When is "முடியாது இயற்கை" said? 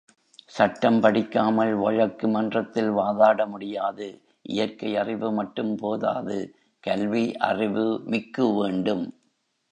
3.47-4.91